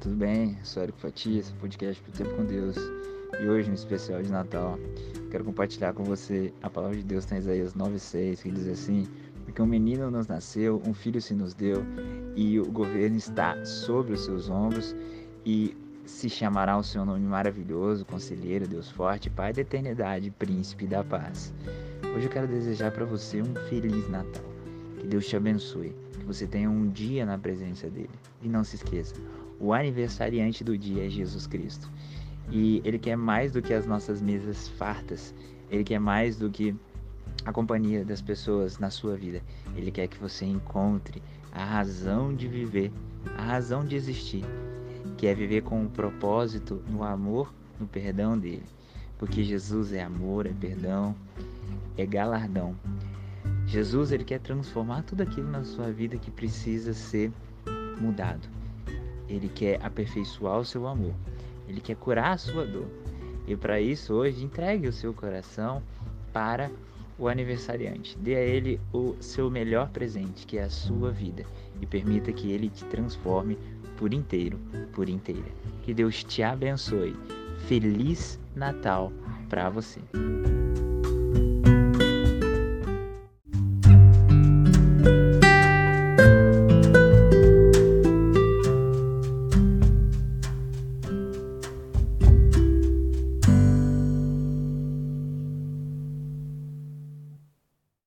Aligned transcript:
tudo 0.00 0.16
bem? 0.16 0.56
Sou 0.64 0.82
Eric 0.82 0.98
Fatias, 0.98 1.52
podcast 1.60 2.02
pro 2.02 2.12
Tempo 2.12 2.34
com 2.34 2.46
Deus. 2.46 2.76
E 3.42 3.46
hoje, 3.46 3.68
no 3.68 3.74
especial 3.74 4.22
de 4.22 4.32
Natal, 4.32 4.78
quero 5.30 5.44
compartilhar 5.44 5.92
com 5.92 6.02
você 6.02 6.50
a 6.62 6.70
palavra 6.70 6.96
de 6.96 7.02
Deus 7.02 7.30
em 7.30 7.36
Isaías 7.36 7.74
9,6, 7.74 8.40
que 8.42 8.50
diz 8.50 8.66
assim: 8.66 9.06
Porque 9.44 9.60
um 9.60 9.66
menino 9.66 10.10
nos 10.10 10.26
nasceu, 10.26 10.80
um 10.86 10.94
filho 10.94 11.20
se 11.20 11.34
nos 11.34 11.52
deu, 11.52 11.84
e 12.34 12.58
o 12.58 12.72
governo 12.72 13.18
está 13.18 13.62
sobre 13.66 14.14
os 14.14 14.24
seus 14.24 14.48
ombros, 14.48 14.96
e 15.44 15.76
se 16.06 16.30
chamará 16.30 16.78
o 16.78 16.82
seu 16.82 17.04
nome 17.04 17.26
maravilhoso, 17.26 18.06
Conselheiro, 18.06 18.66
Deus 18.66 18.90
Forte, 18.90 19.28
Pai 19.28 19.52
da 19.52 19.60
Eternidade, 19.60 20.30
Príncipe 20.30 20.86
da 20.86 21.04
Paz. 21.04 21.52
Hoje 22.16 22.26
eu 22.26 22.32
quero 22.32 22.48
desejar 22.48 22.92
para 22.92 23.04
você 23.04 23.42
um 23.42 23.54
Feliz 23.68 24.08
Natal. 24.08 24.49
Que 25.00 25.06
Deus 25.06 25.26
te 25.26 25.34
abençoe, 25.34 25.94
que 26.12 26.24
você 26.24 26.46
tenha 26.46 26.70
um 26.70 26.88
dia 26.90 27.24
na 27.24 27.38
presença 27.38 27.88
dele. 27.88 28.10
E 28.42 28.48
não 28.48 28.62
se 28.62 28.76
esqueça, 28.76 29.14
o 29.58 29.72
aniversariante 29.72 30.62
do 30.62 30.76
dia 30.76 31.06
é 31.06 31.10
Jesus 31.10 31.46
Cristo. 31.46 31.90
E 32.50 32.82
ele 32.84 32.98
quer 32.98 33.16
mais 33.16 33.52
do 33.52 33.62
que 33.62 33.72
as 33.72 33.86
nossas 33.86 34.20
mesas 34.20 34.68
fartas. 34.68 35.34
Ele 35.70 35.84
quer 35.84 35.98
mais 35.98 36.36
do 36.36 36.50
que 36.50 36.74
a 37.44 37.52
companhia 37.52 38.04
das 38.04 38.20
pessoas 38.20 38.78
na 38.78 38.90
sua 38.90 39.16
vida. 39.16 39.42
Ele 39.74 39.90
quer 39.90 40.06
que 40.06 40.18
você 40.18 40.44
encontre 40.44 41.22
a 41.52 41.64
razão 41.64 42.34
de 42.34 42.46
viver, 42.46 42.92
a 43.36 43.42
razão 43.42 43.84
de 43.84 43.96
existir, 43.96 44.44
que 45.16 45.26
é 45.26 45.34
viver 45.34 45.62
com 45.62 45.82
um 45.82 45.88
propósito 45.88 46.82
no 46.88 47.02
amor, 47.02 47.52
no 47.78 47.86
perdão 47.86 48.38
dele. 48.38 48.66
Porque 49.18 49.44
Jesus 49.44 49.92
é 49.92 50.02
amor, 50.02 50.46
é 50.46 50.52
perdão, 50.52 51.14
é 51.96 52.06
galardão. 52.06 52.74
Jesus 53.70 54.10
ele 54.10 54.24
quer 54.24 54.40
transformar 54.40 55.04
tudo 55.04 55.22
aquilo 55.22 55.48
na 55.48 55.62
sua 55.62 55.92
vida 55.92 56.16
que 56.16 56.28
precisa 56.28 56.92
ser 56.92 57.30
mudado. 58.00 58.48
Ele 59.28 59.48
quer 59.48 59.80
aperfeiçoar 59.80 60.58
o 60.58 60.64
seu 60.64 60.88
amor. 60.88 61.14
Ele 61.68 61.80
quer 61.80 61.94
curar 61.94 62.32
a 62.32 62.38
sua 62.38 62.66
dor. 62.66 62.88
E 63.46 63.54
para 63.54 63.80
isso, 63.80 64.12
hoje, 64.12 64.44
entregue 64.44 64.88
o 64.88 64.92
seu 64.92 65.14
coração 65.14 65.80
para 66.32 66.68
o 67.16 67.28
aniversariante. 67.28 68.18
Dê 68.18 68.34
a 68.34 68.40
ele 68.40 68.80
o 68.92 69.14
seu 69.20 69.48
melhor 69.48 69.88
presente, 69.90 70.46
que 70.46 70.58
é 70.58 70.64
a 70.64 70.70
sua 70.70 71.12
vida, 71.12 71.44
e 71.80 71.86
permita 71.86 72.32
que 72.32 72.50
ele 72.50 72.68
te 72.70 72.84
transforme 72.86 73.56
por 73.96 74.12
inteiro, 74.12 74.58
por 74.92 75.08
inteira. 75.08 75.46
Que 75.84 75.94
Deus 75.94 76.24
te 76.24 76.42
abençoe. 76.42 77.14
Feliz 77.68 78.36
Natal 78.56 79.12
para 79.48 79.70
você. 79.70 80.00